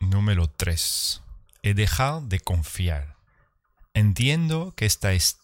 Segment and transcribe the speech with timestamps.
[0.00, 1.22] Número 3.
[1.62, 3.16] He dejado de confiar.
[3.94, 5.38] Entiendo que esta, es,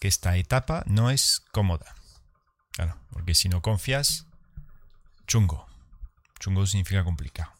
[0.00, 1.94] que esta etapa no es cómoda.
[2.72, 4.26] Claro, porque si no confías,
[5.28, 5.64] chungo.
[6.40, 7.52] Chungo significa complicado.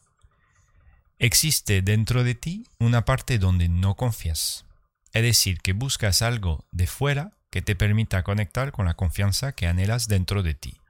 [1.19, 4.65] Existe dentro de ti una parte donde no confías.
[5.13, 9.67] Es decir, que buscas algo de fuera que te permita conectar con la confianza que
[9.67, 10.81] anhelas dentro de ti.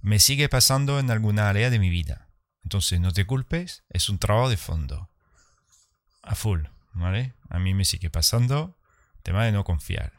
[0.00, 2.29] Me sigue pasando en alguna área de mi vida.
[2.62, 5.08] Entonces no te culpes, es un trabajo de fondo.
[6.22, 7.34] A full, ¿vale?
[7.48, 8.76] A mí me sigue pasando
[9.22, 10.12] tema de no confiar.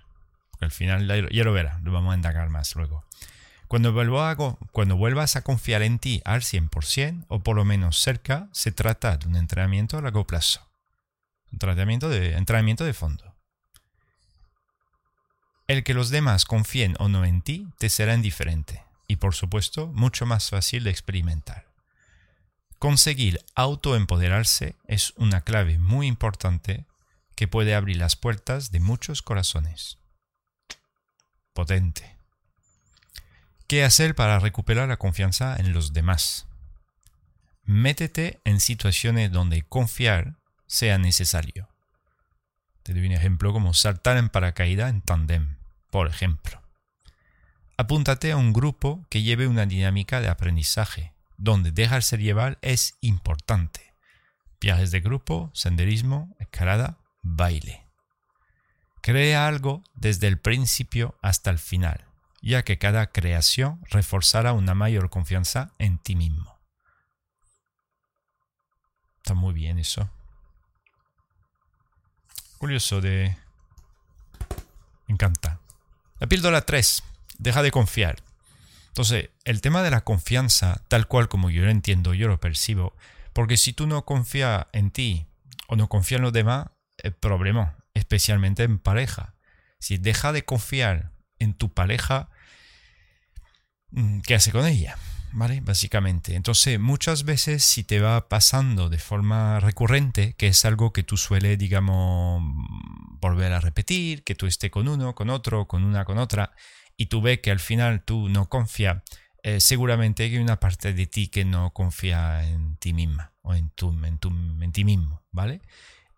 [0.52, 3.06] Porque al final ya lo verás, lo vamos a indagar más luego.
[3.68, 3.94] Cuando,
[4.72, 9.18] cuando vuelvas a confiar en ti al 100% o por lo menos cerca, se trata
[9.18, 10.68] de un entrenamiento a largo plazo.
[11.52, 13.36] Un tratamiento de, entrenamiento de fondo.
[15.68, 19.88] El que los demás confíen o no en ti te será indiferente y por supuesto
[19.88, 21.71] mucho más fácil de experimentar.
[22.82, 26.88] Conseguir autoempoderarse es una clave muy importante
[27.36, 30.00] que puede abrir las puertas de muchos corazones.
[31.54, 32.18] Potente.
[33.68, 36.48] ¿Qué hacer para recuperar la confianza en los demás?
[37.66, 41.70] Métete en situaciones donde confiar sea necesario.
[42.82, 45.58] Te doy un ejemplo como saltar en paracaídas en tandem,
[45.92, 46.64] por ejemplo.
[47.78, 53.94] Apúntate a un grupo que lleve una dinámica de aprendizaje, donde dejarse llevar es importante.
[54.60, 57.88] Viajes de grupo, senderismo, escalada, baile.
[59.02, 62.06] Crea algo desde el principio hasta el final,
[62.42, 66.60] ya que cada creación reforzará una mayor confianza en ti mismo.
[69.18, 70.10] Está muy bien eso
[72.62, 73.36] curioso de...
[75.08, 75.60] Encanta.
[76.20, 77.02] La píldora 3.
[77.40, 78.22] Deja de confiar.
[78.92, 82.94] Entonces, el tema de la confianza, tal cual como yo lo entiendo, yo lo percibo,
[83.32, 85.28] porque si tú no confías en ti
[85.68, 86.68] o no confías en los demás,
[86.98, 89.36] es problema, especialmente en pareja.
[89.80, 92.30] Si deja de confiar en tu pareja,
[93.92, 94.98] mm, ¿qué hace con ella?
[95.34, 95.62] ¿vale?
[95.62, 96.36] Básicamente.
[96.36, 101.18] Entonces, muchas veces si te va pasando de forma recurrente, que es algo que tú
[101.18, 102.44] sueles, digamos,
[103.20, 106.54] volver a repetir, que tú estés con uno, con otro, con una, con otra,
[107.02, 109.02] y tú ves que al final tú no confías,
[109.42, 113.72] eh, seguramente hay una parte de ti que no confía en ti misma o en,
[113.72, 115.62] tu, en, tu, en ti mismo, ¿vale?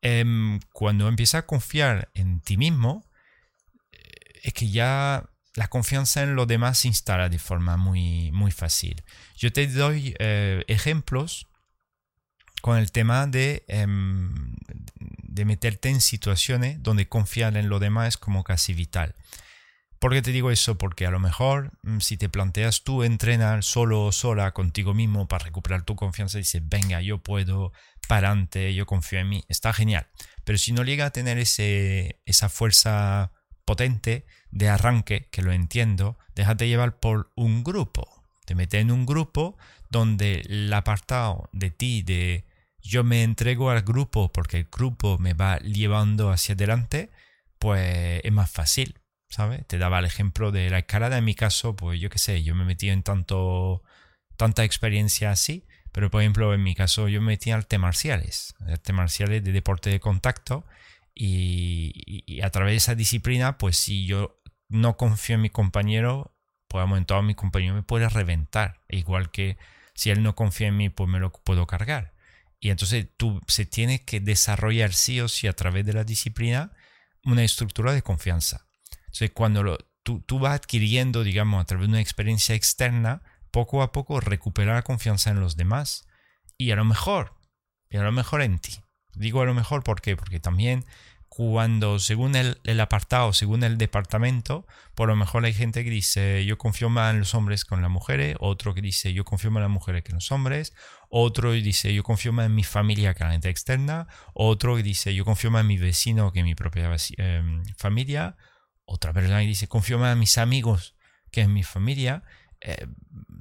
[0.02, 3.06] Em, cuando empiezas a confiar en ti mismo,
[3.94, 4.00] eh,
[4.44, 9.04] es que ya la confianza en lo demás se instala de forma muy, muy fácil.
[9.38, 11.48] Yo te doy eh, ejemplos
[12.62, 14.54] con el tema de, em,
[15.00, 19.16] de meterte en situaciones donde confiar en lo demás es como casi vital.
[20.04, 20.78] ¿Por qué te digo eso?
[20.78, 25.30] Porque a lo mejor mm, si te planteas tú entrenar solo o sola contigo mismo
[25.30, 27.72] para recuperar tu confianza, dices, venga, yo puedo,
[28.10, 30.06] para adelante, yo confío en mí, está genial.
[30.44, 33.32] Pero si no llega a tener ese, esa fuerza
[33.64, 38.26] potente de arranque, que lo entiendo, déjate llevar por un grupo.
[38.44, 39.58] Te metes en un grupo
[39.90, 42.44] donde el apartado de ti, de
[42.82, 47.10] yo me entrego al grupo porque el grupo me va llevando hacia adelante,
[47.58, 49.00] pues es más fácil,
[49.34, 49.66] ¿sabes?
[49.68, 51.18] Te daba el ejemplo de la escalada.
[51.18, 53.84] En mi caso, pues yo qué sé, yo me metí en tanto,
[54.38, 58.56] tanta experiencia así, pero por ejemplo, en mi caso, yo me metí en artes marciales,
[58.68, 60.66] artes marciales de deporte de contacto,
[61.16, 64.40] y, a través de esa disciplina, pues si yo
[64.70, 66.36] no confío en mi compañero,
[66.68, 68.82] pues a momento mi compañero me puede reventar.
[68.90, 69.58] Igual que
[69.94, 72.14] si él no confía en mí, pues me lo puedo cargar.
[72.60, 76.72] Y entonces tú se tiene que desarrollar sí o sí a través de la disciplina
[77.26, 78.68] una estructura de confianza.
[79.14, 83.92] Entonces cuando tú, tú vas adquiriendo, digamos, a través de una experiencia externa, poco a
[83.92, 86.08] poco recuperar la confianza en los demás
[86.58, 87.36] y a lo mejor,
[87.92, 88.74] y a lo mejor en ti.
[89.14, 90.86] Digo a lo mejor ¿por porque también
[91.30, 96.58] cuando según el, apartado, según el departamento, por lo mejor hay gente que dice yo
[96.58, 99.62] confío más en los hombres que en las mujeres, otro que dice yo confío más
[99.62, 100.74] en las mujeres que en los hombres,
[101.10, 104.84] otro dice yo confío más en mi familia que en la gente externa, otro que
[104.84, 108.36] dice yo confío más en mi vecino que en mi propia em, familia,
[108.86, 110.96] otra persona dice confío más en mis amigos
[111.32, 112.24] que en mi familia,
[112.62, 112.88] eh,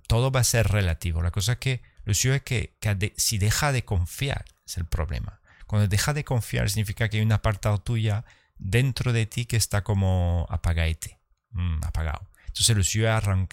[0.07, 1.23] todo va a ser relativo.
[1.23, 2.75] La cosa es que lo es que
[3.17, 5.41] si deja de confiar es el problema.
[5.67, 8.25] Cuando deja de confiar significa que hay un apartado tuya
[8.59, 11.19] dentro de ti que está como apagadete,
[11.51, 12.31] mm, apagado.
[12.47, 12.85] Entonces lo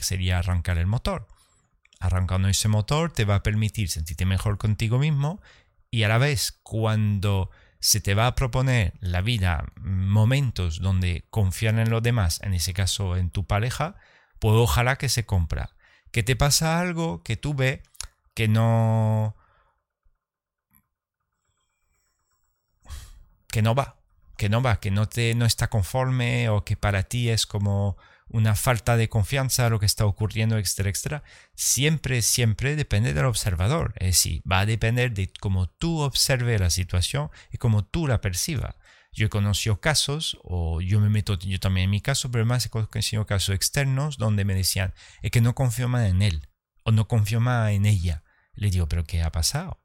[0.03, 1.27] sería arrancar el motor.
[1.99, 5.41] Arrancando ese motor te va a permitir sentirte mejor contigo mismo
[5.91, 11.79] y a la vez cuando se te va a proponer la vida momentos donde confiar
[11.79, 13.95] en los demás, en ese caso en tu pareja,
[14.39, 15.75] pues ojalá que se compra.
[16.11, 17.81] Que te pasa algo que tú ves
[18.33, 19.35] que no...
[23.47, 23.98] que no va,
[24.39, 27.97] que no va, que no, te, no está conforme o que para ti es como
[28.29, 31.23] una falta de confianza lo que está ocurriendo, etcétera, etcétera,
[31.55, 33.93] siempre, siempre depende del observador.
[33.97, 38.21] Es decir, va a depender de cómo tú observes la situación y cómo tú la
[38.21, 38.75] percibas.
[39.11, 42.65] Yo he conocido casos, o yo me meto yo también en mi caso, pero más
[42.65, 46.47] he conocido casos externos donde me decían, es que no confío más en él,
[46.85, 48.23] o no confío más en ella.
[48.53, 49.81] Le digo, pero ¿qué ha pasado?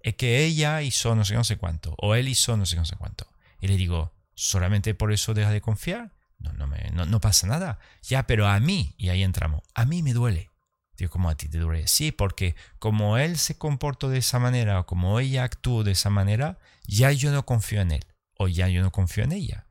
[0.00, 2.86] Es que ella hizo no sé no sé cuánto, o él hizo no sé no
[2.86, 3.28] sé cuánto.
[3.60, 6.12] Y le digo, ¿solamente por eso deja de confiar?
[6.38, 7.78] No, no, me, no, pasa nada.
[8.02, 10.50] Ya, pero a mí, y ahí entramos, a mí me duele.
[10.96, 11.86] Digo, ¿cómo a ti te duele?
[11.86, 16.10] Sí, porque como él se comportó de esa manera o como ella actuó de esa
[16.10, 18.04] manera, ya yo no confío en él
[18.36, 19.66] o ya yo no confío en ella.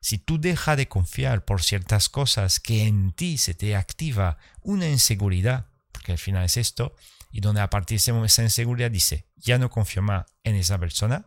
[0.00, 4.88] Si tú dejas de confiar por ciertas cosas que en ti se te activa una
[4.88, 6.94] inseguridad, porque al final es esto,
[7.32, 11.26] y donde a partir de esa inseguridad dice, ya no confío más en esa persona,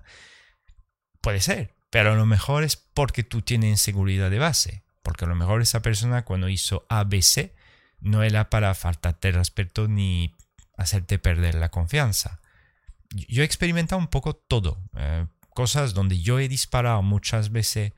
[1.20, 4.84] puede ser, pero a lo mejor es porque tú tienes inseguridad de base.
[5.04, 7.54] Porque a lo mejor esa persona cuando hizo ABC
[8.00, 10.34] no era para faltarte respeto ni
[10.78, 12.40] hacerte perder la confianza.
[13.10, 14.82] Yo he experimentado un poco todo.
[14.96, 17.92] Eh, cosas donde yo he disparado muchas veces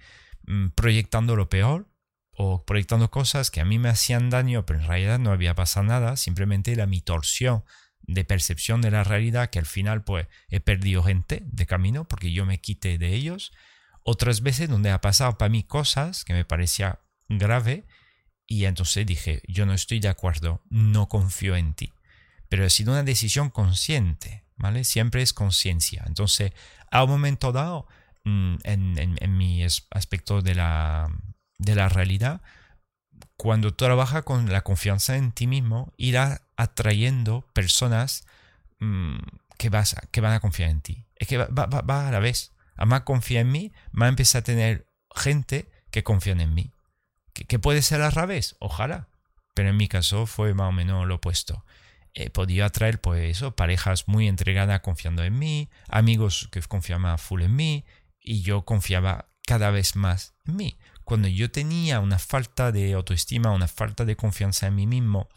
[0.48, 1.88] mm, proyectando lo peor
[2.32, 5.86] o proyectando cosas que a mí me hacían daño, pero en realidad no había pasado
[5.86, 6.18] nada.
[6.18, 7.64] Simplemente era mi torsión
[8.02, 12.34] de percepción de la realidad que al final pues he perdido gente de camino porque
[12.34, 13.54] yo me quité de ellos
[14.04, 17.86] otras veces donde ha pasado para mí cosas que me parecía grave
[18.46, 21.94] y entonces dije, yo no estoy de acuerdo, no confío en ti.
[22.50, 24.84] Pero ha sido una decisión consciente, ¿vale?
[24.84, 26.04] Siempre es conciencia.
[26.06, 26.52] Entonces,
[26.92, 27.88] a un momento dado,
[28.26, 31.10] mm, en, en, mi aspecto de la,
[31.58, 32.42] de la realidad,
[33.38, 38.28] cuando tú trabajas con la confianza en ti mismo, irás atrayendo personas
[38.80, 39.18] mm,
[39.58, 41.06] que, vas que van a confiar en ti.
[41.16, 44.40] Es que va, va, va a la vez a más confía en mí, más empieza
[44.40, 46.72] a tener gente que confían en mí.
[47.34, 48.56] ¿Que, puede ser al revés?
[48.60, 49.08] Ojalá.
[49.56, 51.66] Pero en mi caso fue más o menos lo opuesto.
[52.14, 57.42] He podido atraer, pues eso, parejas muy entregadas confiando en mí, amigos que confiaban full
[57.42, 57.86] en mí,
[58.20, 60.78] y yo confiaba cada vez más en mí.
[61.04, 65.28] Cuando yo tenía una falta de autoestima, una falta de confianza en mí mismo,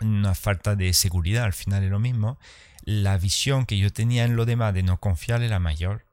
[0.00, 2.38] una falta de seguridad, al final es lo mismo,
[2.82, 6.06] la visión que yo tenía en lo demás de no confiar era mayor.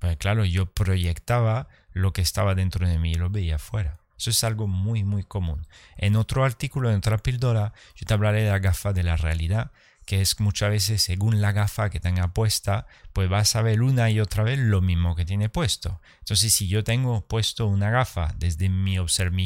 [0.00, 3.98] Pues claro, yo proyectaba lo que estaba dentro de mí y lo veía afuera.
[4.18, 5.66] Eso es algo muy, muy común.
[5.96, 9.70] En otro artículo, en otra píldora, yo te hablaré de la gafa de la realidad,
[10.06, 14.10] que es muchas veces según la gafa que tenga puesta, pues vas a ver una
[14.10, 16.00] y otra vez lo mismo que tiene puesto.
[16.18, 18.98] Entonces, si yo tengo puesto una gafa desde mi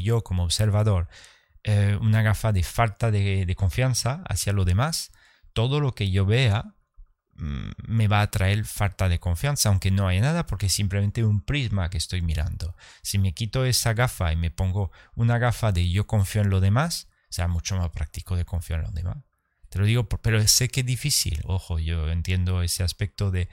[0.03, 1.09] yo como observador,
[1.65, 5.12] eh, una gafa de falta de, de confianza hacia lo demás,
[5.53, 6.75] todo lo que yo vea
[7.37, 11.41] me va a traer falta de confianza, aunque no haya nada, porque es simplemente un
[11.41, 12.77] prisma que estoy mirando.
[13.03, 16.61] Si me quito esa gafa y me pongo una gafa de yo confío en lo
[16.61, 19.17] demás, será mucho más práctico de confiar en lo demás.
[19.69, 21.41] Te lo digo, pero sé que es difícil.
[21.47, 23.49] Ojo, yo entiendo ese aspecto de,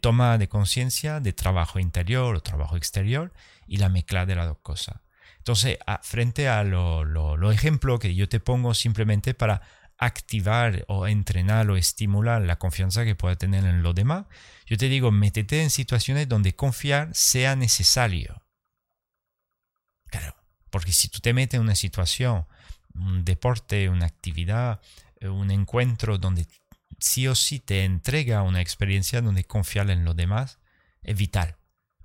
[0.00, 3.32] toma de conciencia, de trabajo interior o trabajo exterior
[3.66, 5.00] y la mezcla de las dos cosas.
[5.38, 9.62] Entonces, frente a lo, lo, lo ejemplo que yo te pongo simplemente para
[9.98, 14.26] activar o entrenar o estimular la confianza que pueda tener en lo demás,
[14.66, 18.42] yo te digo, métete en situaciones donde confiar sea necesario.
[20.06, 20.34] Claro,
[20.70, 22.46] porque si tú te metes en una situación,
[22.94, 24.80] un deporte, una actividad,
[25.20, 26.46] eh, un encuentro donde
[26.98, 30.58] sí o sí te entrega una experiencia donde confiar en lo demás,
[31.02, 31.56] es vital.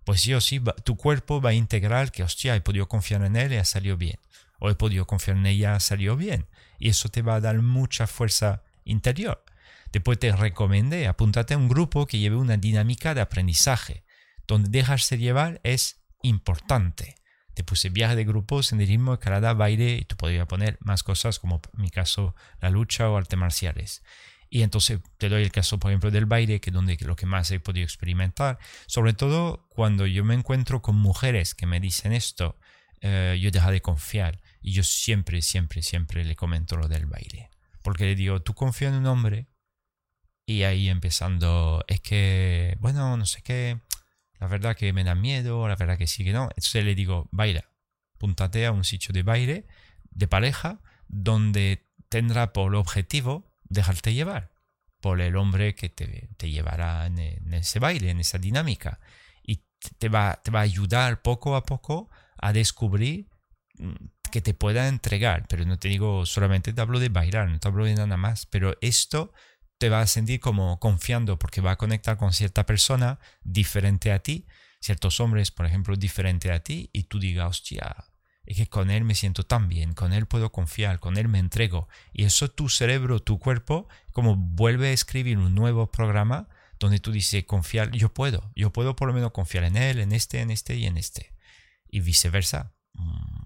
[0.03, 3.35] Pues sí o sí, tu cuerpo va a integrar que, hostia, he podido confiar en
[3.35, 4.17] él y ha salido bien.
[4.61, 6.45] O he podido confiar en ella salido bien
[6.79, 9.43] y eso te va a dar mucha fuerza interior.
[9.91, 14.05] Después te recomendé, apúntate a un grupo que lleve una dinámica de aprendizaje,
[14.47, 17.15] donde dejarse llevar es importante.
[17.53, 21.59] Te puse viaje de grupo, senderismo, escalada, baile y tú podrías poner más cosas como
[21.75, 24.03] en mi caso la lucha o artes marciales.
[24.49, 27.25] Y entonces te doy el caso, por ejemplo, del baile, que es donde lo que
[27.25, 28.59] más he podido experimentar.
[28.85, 32.57] Sobre todo cuando yo me encuentro con mujeres que me dicen esto,
[33.01, 34.39] eh, yo dejo de confiar.
[34.61, 37.49] Y yo siempre, siempre, siempre le comento lo del baile.
[37.81, 39.47] Porque le digo, tú confías en un hombre.
[40.45, 43.79] Y ahí empezando, es que, bueno, no sé qué,
[44.39, 46.45] la verdad que me da miedo, la verdad que sí que no.
[46.49, 47.69] Entonces le digo, baila,
[48.17, 49.67] púntate a un sitio de baile,
[50.09, 54.51] de pareja, donde tendrá por objetivo dejarte llevar
[54.99, 58.99] por el hombre que te, te llevará en, en, ese baile, en esa dinámica.
[59.43, 59.63] Y
[59.97, 63.27] te va, te va a ayudar poco a poco a descubrir
[63.77, 63.95] mm,
[64.31, 67.67] que te pueda entregar, pero no te digo solamente te hablo de bailar, no te
[67.67, 69.33] hablo de nada más, pero esto
[69.77, 74.19] te va a sentir como confiando porque va a conectar con cierta persona diferente a
[74.19, 74.47] ti,
[74.79, 77.95] ciertos hombres, por ejemplo, diferentes a ti y tú digas, hostia,
[78.45, 81.39] es que con él me siento tan bien, con él puedo confiar, con él me
[81.39, 81.87] entrego.
[82.11, 86.47] Y eso tu cerebro, tu cuerpo, como vuelve a escribir un nuevo programa
[86.79, 90.11] donde tú dices, confiar, yo puedo, yo puedo por lo menos confiar en él, en
[90.11, 91.33] este, en este y en este.
[91.87, 93.40] Y viceversa, mm,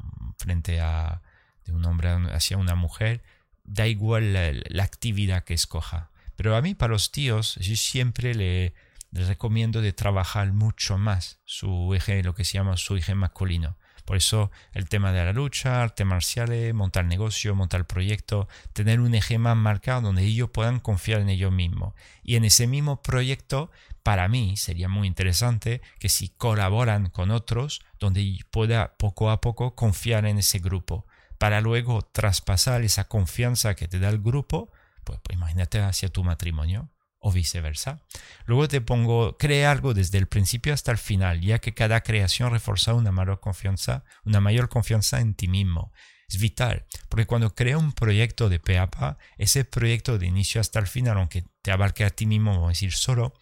[0.45, 1.21] frente a
[1.67, 3.23] un hombre hacia una mujer,
[3.63, 6.11] da igual la, actividad que escoja.
[6.35, 8.73] Pero a mí, para los tíos, yo siempre le,
[9.11, 13.75] recomiendo de trabajar mucho más su eje, lo que se llama su eje masculino.
[14.03, 19.15] Por eso el tema de la lucha, artes marciales, montar negocio, montar proyecto, tener un
[19.15, 21.95] eje más marcado donde ellos puedan confiar en ellos mismos.
[22.21, 23.71] Y en ese mismo proyecto,
[24.05, 29.73] para mí sería muy interesante que si colaboran con otros, donde pueda poco a poco
[29.73, 31.07] confiar en ese grupo,
[31.39, 34.71] para luego traspasar esa confianza que te da el grupo,
[35.03, 38.03] pues, pues imagínate hacia tu matrimonio o viceversa.
[38.45, 42.51] Luego te pongo, crea algo desde el principio hasta el final, ya que cada creación
[42.51, 45.91] refuerza una mayor confianza, una mayor confianza en ti mismo.
[46.29, 50.85] Es vital, porque cuando crea un proyecto de PAPA, ese proyecto de inicio hasta el
[50.85, 53.33] final, aunque te abarque a ti mismo, vamos a decir solo,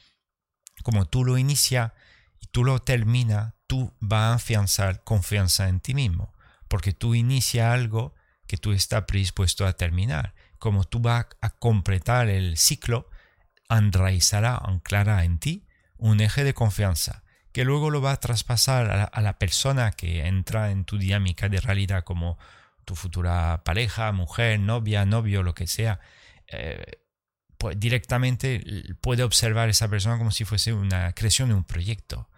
[0.83, 1.93] como tú lo inicia
[2.39, 6.33] y tú lo termina, tú vas a afianzar confianza en ti mismo,
[6.67, 8.13] porque tú inicia algo
[8.47, 10.33] que tú estás predispuesto a terminar.
[10.59, 13.09] Como tú vas a completar el ciclo,
[13.69, 15.65] enraizará, anclará en ti
[15.97, 17.23] un eje de confianza
[17.53, 21.61] que luego lo va a traspasar a la, persona que entra en tu dinámica de
[21.61, 22.39] realidad como
[22.83, 25.99] tu futura pareja, mujer, novia, novio, lo que sea.
[26.47, 27.02] Eh,
[27.75, 28.63] directamente
[29.01, 32.29] puede observar esa persona como si fuese una creación de un proyecto.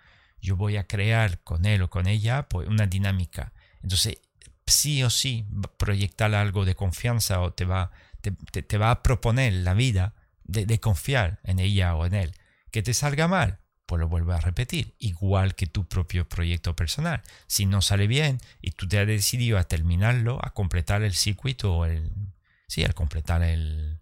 [0.41, 3.53] Yo voy a crear con él o con ella pues, una dinámica.
[3.81, 4.17] Entonces,
[4.65, 5.45] sí o sí,
[5.77, 7.91] proyectar algo de confianza o te va,
[8.21, 10.13] te va a proponer la vida
[10.47, 12.33] de, confiar en ella o en él.
[12.71, 17.21] Que te salga mal, pues lo vuelvo a repetir, igual que tu propio proyecto personal.
[17.47, 21.75] Si no sale bien y tú te has decidido a terminarlo, a completar el circuito
[21.75, 22.11] o el...
[22.67, 23.99] Sí, al completar el,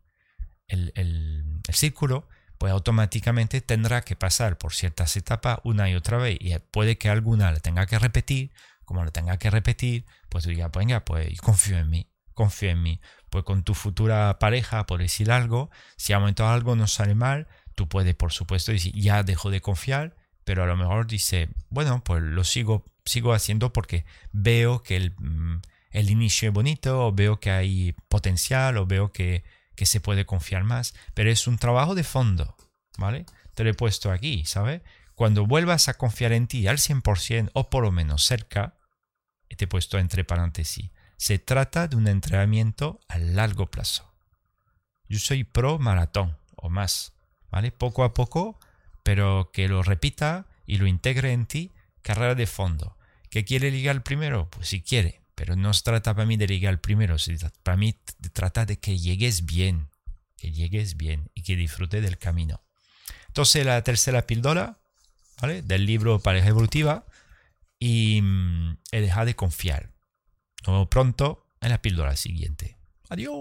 [0.73, 2.27] el, el, círculo,
[2.57, 6.37] pues automáticamente tendrá que pasar por ciertas etapas una y otra vez.
[6.39, 8.51] Y puede que alguna la tenga que repetir,
[8.85, 12.81] como la tenga que repetir, pues diga, pues venga, pues confío en mí confía en
[12.81, 13.01] mí.
[13.29, 17.47] Pues con tu futura pareja, por decir algo, si a momento algo no sale mal,
[17.75, 22.03] tú puedes, por supuesto, decir, ya dejo de confiar, pero a lo mejor dice, bueno,
[22.03, 25.61] pues lo sigo, sigo haciendo porque veo que el, mm,
[25.91, 29.43] el inicio es bonito, o veo que hay potencial, o veo que,
[29.75, 32.55] que se puede confiar más, pero es un trabajo de fondo,
[32.97, 33.25] ¿vale?
[33.53, 34.81] Te lo he puesto aquí, ¿sabes?
[35.15, 38.77] Cuando vuelvas a confiar en ti al 100% o por lo menos cerca,
[39.55, 44.13] te he puesto entre paréntesis, se trata de un entrenamiento a largo plazo.
[45.07, 47.13] Yo soy pro maratón o más,
[47.51, 47.71] ¿vale?
[47.71, 48.59] Poco a poco,
[49.03, 52.97] pero que lo repita y lo integre en ti, carrera de fondo.
[53.29, 54.49] ¿Que quiere ligar primero?
[54.49, 57.15] Pues si quiere, pero no se trata para mí de ligar primero,
[57.63, 59.89] para mí se trata de que llegues bien,
[60.37, 62.61] que llegues bien y que disfrute del camino.
[63.27, 64.79] Entonces la tercera píldora,
[65.41, 65.61] ¿vale?
[65.61, 67.05] Del libro Pareja Evolutiva
[67.79, 69.89] y mm, he dejado de confiar.
[70.67, 72.77] Nos pronto en la píldora siguiente.
[73.09, 73.33] Adiós.